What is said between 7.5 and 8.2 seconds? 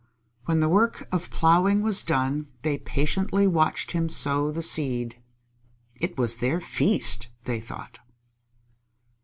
thought.